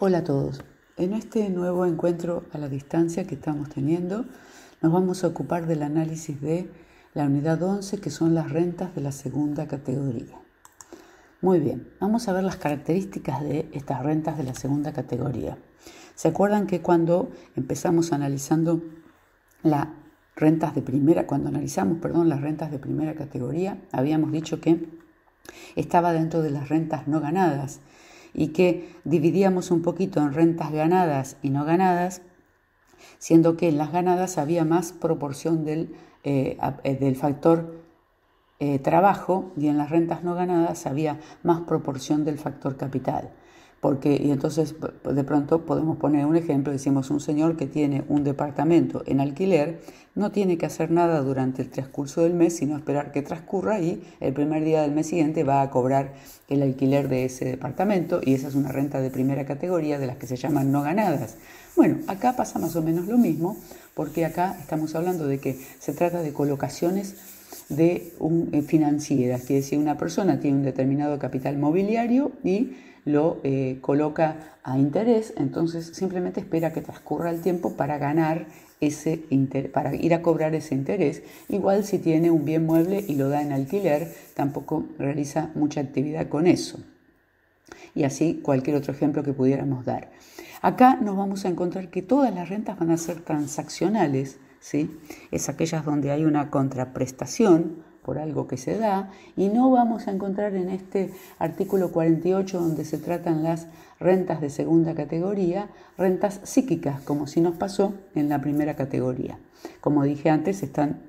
Hola 0.00 0.18
a 0.18 0.22
todos. 0.22 0.62
En 0.96 1.12
este 1.12 1.50
nuevo 1.50 1.84
encuentro 1.84 2.44
a 2.52 2.58
la 2.58 2.68
distancia 2.68 3.26
que 3.26 3.34
estamos 3.34 3.68
teniendo, 3.68 4.26
nos 4.80 4.92
vamos 4.92 5.24
a 5.24 5.26
ocupar 5.26 5.66
del 5.66 5.82
análisis 5.82 6.40
de 6.40 6.70
la 7.14 7.24
unidad 7.24 7.60
11, 7.60 7.98
que 7.98 8.10
son 8.10 8.32
las 8.32 8.52
rentas 8.52 8.94
de 8.94 9.00
la 9.00 9.10
segunda 9.10 9.66
categoría. 9.66 10.38
Muy 11.40 11.58
bien, 11.58 11.88
vamos 11.98 12.28
a 12.28 12.32
ver 12.32 12.44
las 12.44 12.54
características 12.54 13.42
de 13.42 13.68
estas 13.72 14.04
rentas 14.04 14.38
de 14.38 14.44
la 14.44 14.54
segunda 14.54 14.92
categoría. 14.92 15.58
¿Se 16.14 16.28
acuerdan 16.28 16.68
que 16.68 16.80
cuando 16.80 17.32
empezamos 17.56 18.12
analizando 18.12 18.80
las 19.64 19.88
rentas 20.36 20.76
de 20.76 20.82
primera, 20.82 21.26
cuando 21.26 21.48
analizamos, 21.48 21.98
perdón, 21.98 22.28
las 22.28 22.40
rentas 22.40 22.70
de 22.70 22.78
primera 22.78 23.16
categoría, 23.16 23.82
habíamos 23.90 24.30
dicho 24.30 24.60
que 24.60 24.78
estaba 25.74 26.12
dentro 26.12 26.40
de 26.40 26.50
las 26.50 26.68
rentas 26.68 27.08
no 27.08 27.20
ganadas 27.20 27.80
y 28.34 28.48
que 28.48 28.94
dividíamos 29.04 29.70
un 29.70 29.82
poquito 29.82 30.20
en 30.20 30.32
rentas 30.32 30.72
ganadas 30.72 31.36
y 31.42 31.50
no 31.50 31.64
ganadas, 31.64 32.22
siendo 33.18 33.56
que 33.56 33.68
en 33.68 33.78
las 33.78 33.92
ganadas 33.92 34.38
había 34.38 34.64
más 34.64 34.92
proporción 34.92 35.64
del, 35.64 35.94
eh, 36.24 36.58
eh, 36.84 36.96
del 36.96 37.16
factor 37.16 37.74
eh, 38.60 38.80
trabajo 38.80 39.52
y 39.56 39.68
en 39.68 39.78
las 39.78 39.90
rentas 39.90 40.24
no 40.24 40.34
ganadas 40.34 40.86
había 40.86 41.20
más 41.44 41.60
proporción 41.60 42.24
del 42.24 42.38
factor 42.38 42.76
capital. 42.76 43.30
Porque, 43.80 44.20
y 44.20 44.32
entonces 44.32 44.74
de 45.04 45.24
pronto 45.24 45.64
podemos 45.64 45.98
poner 45.98 46.26
un 46.26 46.36
ejemplo, 46.36 46.72
decimos 46.72 47.10
un 47.10 47.20
señor 47.20 47.56
que 47.56 47.66
tiene 47.66 48.04
un 48.08 48.24
departamento 48.24 49.04
en 49.06 49.20
alquiler, 49.20 49.80
no 50.16 50.32
tiene 50.32 50.58
que 50.58 50.66
hacer 50.66 50.90
nada 50.90 51.20
durante 51.20 51.62
el 51.62 51.70
transcurso 51.70 52.22
del 52.22 52.34
mes, 52.34 52.56
sino 52.56 52.76
esperar 52.76 53.12
que 53.12 53.22
transcurra 53.22 53.78
y 53.78 54.02
el 54.18 54.32
primer 54.32 54.64
día 54.64 54.82
del 54.82 54.90
mes 54.90 55.06
siguiente 55.06 55.44
va 55.44 55.62
a 55.62 55.70
cobrar 55.70 56.14
el 56.48 56.62
alquiler 56.62 57.08
de 57.08 57.24
ese 57.24 57.44
departamento 57.44 58.20
y 58.24 58.34
esa 58.34 58.48
es 58.48 58.56
una 58.56 58.72
renta 58.72 59.00
de 59.00 59.10
primera 59.10 59.46
categoría 59.46 60.00
de 60.00 60.08
las 60.08 60.16
que 60.16 60.26
se 60.26 60.36
llaman 60.36 60.72
no 60.72 60.82
ganadas. 60.82 61.36
Bueno, 61.76 61.98
acá 62.08 62.34
pasa 62.34 62.58
más 62.58 62.74
o 62.74 62.82
menos 62.82 63.06
lo 63.06 63.16
mismo, 63.16 63.56
porque 63.94 64.24
acá 64.24 64.56
estamos 64.58 64.96
hablando 64.96 65.28
de 65.28 65.38
que 65.38 65.56
se 65.78 65.92
trata 65.92 66.20
de 66.20 66.32
colocaciones 66.32 67.14
de 67.68 68.12
un, 68.18 68.48
eh, 68.52 68.62
financieras, 68.62 69.44
que 69.44 69.54
decir, 69.54 69.78
una 69.78 69.98
persona 69.98 70.40
tiene 70.40 70.58
un 70.58 70.62
determinado 70.62 71.18
capital 71.18 71.58
mobiliario 71.58 72.32
y 72.42 72.76
lo 73.04 73.40
eh, 73.42 73.78
coloca 73.80 74.58
a 74.62 74.78
interés, 74.78 75.32
entonces 75.36 75.86
simplemente 75.94 76.40
espera 76.40 76.72
que 76.72 76.82
transcurra 76.82 77.30
el 77.30 77.40
tiempo 77.40 77.74
para 77.74 77.98
ganar 77.98 78.46
ese 78.80 79.24
para 79.72 79.94
ir 79.94 80.14
a 80.14 80.22
cobrar 80.22 80.54
ese 80.54 80.74
interés. 80.74 81.22
Igual 81.48 81.84
si 81.84 81.98
tiene 81.98 82.30
un 82.30 82.44
bien 82.44 82.64
mueble 82.64 83.04
y 83.06 83.16
lo 83.16 83.28
da 83.28 83.42
en 83.42 83.52
alquiler, 83.52 84.12
tampoco 84.34 84.84
realiza 84.98 85.50
mucha 85.54 85.80
actividad 85.80 86.28
con 86.28 86.46
eso. 86.46 86.78
Y 87.94 88.04
así 88.04 88.40
cualquier 88.42 88.76
otro 88.76 88.92
ejemplo 88.92 89.22
que 89.22 89.32
pudiéramos 89.32 89.84
dar. 89.84 90.10
Acá 90.60 90.96
nos 90.96 91.16
vamos 91.16 91.44
a 91.44 91.48
encontrar 91.48 91.88
que 91.88 92.02
todas 92.02 92.34
las 92.34 92.48
rentas 92.48 92.78
van 92.78 92.90
a 92.90 92.96
ser 92.96 93.20
transaccionales, 93.20 94.38
Es 95.30 95.48
aquellas 95.48 95.84
donde 95.84 96.10
hay 96.10 96.24
una 96.24 96.50
contraprestación 96.50 97.88
por 98.02 98.18
algo 98.18 98.48
que 98.48 98.56
se 98.56 98.78
da 98.78 99.10
y 99.36 99.48
no 99.48 99.70
vamos 99.70 100.08
a 100.08 100.12
encontrar 100.12 100.54
en 100.54 100.70
este 100.70 101.12
artículo 101.38 101.92
48 101.92 102.58
donde 102.58 102.84
se 102.84 102.98
tratan 102.98 103.42
las 103.42 103.66
rentas 104.00 104.40
de 104.40 104.48
segunda 104.48 104.94
categoría, 104.94 105.68
rentas 105.98 106.40
psíquicas, 106.44 107.02
como 107.02 107.26
si 107.26 107.40
nos 107.40 107.56
pasó 107.56 107.94
en 108.14 108.28
la 108.28 108.40
primera 108.40 108.76
categoría. 108.76 109.38
Como 109.80 110.04
dije 110.04 110.30
antes, 110.30 110.62
están 110.62 111.07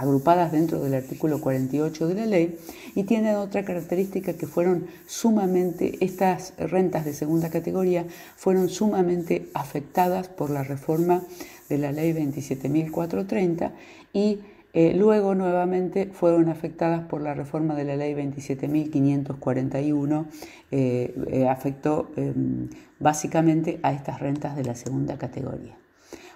agrupadas 0.00 0.50
dentro 0.50 0.80
del 0.80 0.94
artículo 0.94 1.42
48 1.42 2.08
de 2.08 2.14
la 2.14 2.24
ley 2.24 2.58
y 2.94 3.04
tienen 3.04 3.36
otra 3.36 3.66
característica 3.66 4.32
que 4.32 4.46
fueron 4.46 4.86
sumamente, 5.06 6.02
estas 6.02 6.54
rentas 6.56 7.04
de 7.04 7.12
segunda 7.12 7.50
categoría 7.50 8.06
fueron 8.34 8.70
sumamente 8.70 9.50
afectadas 9.52 10.28
por 10.28 10.48
la 10.48 10.64
reforma 10.64 11.22
de 11.68 11.76
la 11.76 11.92
ley 11.92 12.14
27.430 12.14 13.72
y 14.14 14.40
eh, 14.72 14.94
luego 14.96 15.34
nuevamente 15.34 16.06
fueron 16.06 16.48
afectadas 16.48 17.02
por 17.02 17.20
la 17.20 17.34
reforma 17.34 17.74
de 17.74 17.84
la 17.84 17.96
ley 17.96 18.14
27.541, 18.14 20.24
eh, 20.70 21.14
eh, 21.30 21.46
afectó 21.46 22.10
em, 22.16 22.70
básicamente 22.98 23.80
a 23.82 23.92
estas 23.92 24.20
rentas 24.20 24.56
de 24.56 24.64
la 24.64 24.74
segunda 24.74 25.18
categoría. 25.18 25.79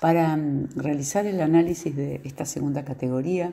Para 0.00 0.34
em, 0.34 0.68
realizar 0.74 1.26
el 1.26 1.40
análisis 1.40 1.94
de 1.94 2.20
esta 2.24 2.44
segunda 2.44 2.84
categoría, 2.84 3.52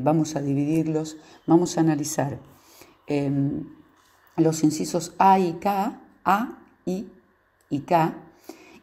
vamos 0.00 0.36
a 0.36 0.42
dividirlos, 0.42 1.16
vamos 1.46 1.78
a 1.78 1.80
analizar 1.80 2.38
em, 3.06 3.64
los 4.36 4.62
incisos 4.62 5.14
A 5.18 5.38
y 5.38 5.54
K, 5.54 6.00
A, 6.24 6.58
I 6.84 7.08
y 7.70 7.80
K, 7.80 8.14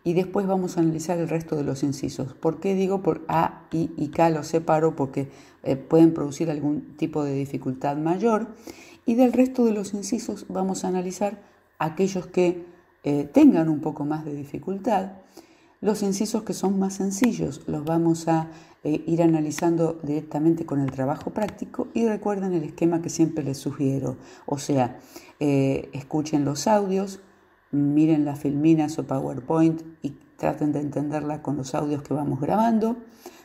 y 0.03 0.13
después 0.13 0.47
vamos 0.47 0.78
a 0.78 0.79
analizar 0.79 1.19
el 1.19 1.28
resto 1.28 1.55
de 1.55 1.63
los 1.63 1.83
incisos. 1.83 2.33
¿Por 2.33 2.59
qué 2.59 2.73
digo 2.73 3.03
por 3.03 3.25
A, 3.28 3.67
I 3.72 3.91
y 3.97 4.09
K 4.09 4.29
los 4.29 4.47
separo? 4.47 4.95
Porque 4.95 5.29
eh, 5.63 5.75
pueden 5.75 6.13
producir 6.13 6.49
algún 6.49 6.95
tipo 6.97 7.23
de 7.23 7.33
dificultad 7.33 7.97
mayor. 7.97 8.47
Y 9.05 9.16
del 9.16 9.33
resto 9.33 9.66
de 9.66 9.73
los 9.73 9.94
incisos 9.94 10.45
vamos 10.49 10.83
a 10.83 10.88
analizar 10.88 11.41
aquellos 11.79 12.28
que 12.28 12.66
eh, 13.03 13.25
tengan 13.25 13.69
un 13.69 13.81
poco 13.81 14.05
más 14.05 14.23
de 14.25 14.33
dificultad. 14.33 15.11
Los 15.81 16.03
incisos 16.03 16.44
que 16.44 16.53
son 16.53 16.78
más 16.78 16.95
sencillos 16.95 17.62
los 17.67 17.85
vamos 17.85 18.28
a 18.28 18.50
eh, 18.84 19.03
ir 19.07 19.23
analizando 19.23 20.00
directamente 20.03 20.66
con 20.66 20.81
el 20.81 20.91
trabajo 20.91 21.31
práctico 21.31 21.88
y 21.94 22.06
recuerden 22.07 22.53
el 22.53 22.63
esquema 22.63 23.01
que 23.01 23.09
siempre 23.09 23.44
les 23.44 23.57
sugiero. 23.57 24.17
O 24.45 24.57
sea, 24.57 25.00
escuchen 25.40 26.44
los 26.44 26.67
audios, 26.67 27.22
miren 27.72 28.25
las 28.25 28.40
filminas 28.40 29.00
o 29.00 29.07
PowerPoint 29.07 29.81
y 30.01 30.17
traten 30.35 30.72
de 30.72 30.79
entenderla 30.79 31.41
con 31.41 31.57
los 31.57 31.75
audios 31.75 32.01
que 32.01 32.13
vamos 32.13 32.40
grabando. 32.41 32.97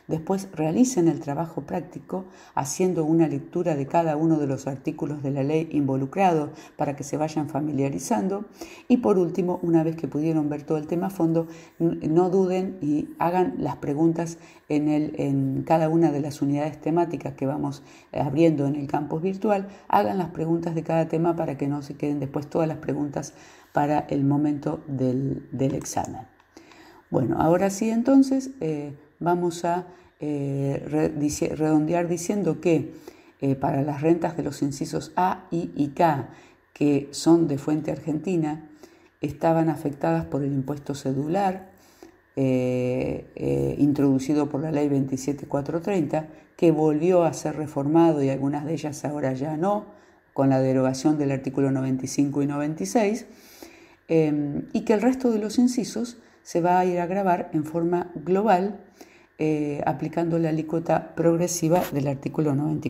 Después 0.07 0.49
realicen 0.53 1.07
el 1.07 1.19
trabajo 1.19 1.61
práctico 1.61 2.25
haciendo 2.53 3.05
una 3.05 3.27
lectura 3.27 3.75
de 3.75 3.87
cada 3.87 4.17
uno 4.17 4.37
de 4.37 4.47
los 4.47 4.67
artículos 4.67 5.23
de 5.23 5.31
la 5.31 5.43
ley 5.43 5.67
involucrados 5.71 6.51
para 6.77 6.95
que 6.95 7.03
se 7.03 7.17
vayan 7.17 7.49
familiarizando. 7.49 8.45
Y 8.87 8.97
por 8.97 9.17
último, 9.17 9.59
una 9.63 9.83
vez 9.83 9.95
que 9.95 10.07
pudieron 10.07 10.49
ver 10.49 10.63
todo 10.63 10.77
el 10.77 10.87
tema 10.87 11.07
a 11.07 11.09
fondo, 11.09 11.47
no 11.79 12.29
duden 12.29 12.77
y 12.81 13.09
hagan 13.19 13.55
las 13.57 13.77
preguntas 13.77 14.37
en, 14.69 14.89
el, 14.89 15.13
en 15.17 15.63
cada 15.63 15.89
una 15.89 16.11
de 16.11 16.21
las 16.21 16.41
unidades 16.41 16.79
temáticas 16.79 17.33
que 17.33 17.45
vamos 17.45 17.83
abriendo 18.11 18.67
en 18.67 18.75
el 18.75 18.87
campus 18.87 19.21
virtual. 19.21 19.67
Hagan 19.87 20.17
las 20.17 20.29
preguntas 20.29 20.75
de 20.75 20.83
cada 20.83 21.07
tema 21.07 21.35
para 21.35 21.57
que 21.57 21.67
no 21.67 21.81
se 21.81 21.95
queden 21.95 22.19
después 22.19 22.47
todas 22.47 22.67
las 22.67 22.77
preguntas 22.77 23.33
para 23.73 23.99
el 24.09 24.23
momento 24.23 24.83
del, 24.87 25.49
examen. 25.59 26.21
Bueno, 27.09 27.37
ahora 27.39 27.69
sí 27.69 27.89
entonces 27.89 28.51
eh, 28.61 28.95
vamos 29.19 29.65
a 29.65 29.87
eh, 30.19 30.83
redondear 31.55 32.07
diciendo 32.07 32.61
que 32.61 32.93
eh, 33.41 33.55
para 33.55 33.81
las 33.83 34.01
rentas 34.01 34.37
de 34.37 34.43
los 34.43 34.61
incisos 34.61 35.11
A, 35.15 35.47
I 35.51 35.71
y 35.75 35.89
K, 35.89 36.29
que 36.73 37.09
son 37.11 37.47
de 37.47 37.57
fuente 37.57 37.91
argentina, 37.91 38.69
estaban 39.21 39.69
afectadas 39.69 40.25
por 40.25 40.43
el 40.43 40.51
impuesto 40.51 40.93
cedular 40.95 41.73
introducido 43.77 44.49
por 44.49 44.59
la 44.59 44.69
ley 44.69 44.89
27430, 44.89 46.27
que 46.57 46.71
volvió 46.71 47.23
a 47.23 47.31
ser 47.31 47.55
reformado 47.55 48.21
y 48.21 48.29
algunas 48.29 48.65
de 48.65 48.73
ellas 48.73 49.05
ahora 49.05 49.31
ya 49.31 49.55
no, 49.55 49.85
con 50.33 50.49
la 50.49 50.59
derogación 50.59 51.17
del 51.17 51.31
artículo 51.31 51.71
95 51.71 52.41
y 52.41 52.47
96 52.47 53.25
Em, 54.07 54.67
y 54.71 54.81
que 54.81 54.93
el 54.93 55.01
resto 55.01 55.31
de 55.31 55.39
los 55.39 55.57
incisos 55.57 56.17
se 56.45 56.61
va 56.61 56.77
a 56.77 56.85
ir 56.85 56.99
a 56.99 57.07
grabar 57.07 57.49
en 57.53 57.65
forma 57.65 58.11
global 58.13 58.79
eh, 59.39 59.81
aplicando 59.87 60.37
la 60.37 60.49
alícuota 60.49 61.15
progresiva 61.15 61.81
del 61.91 62.07
artículo 62.07 62.53
94. 62.53 62.81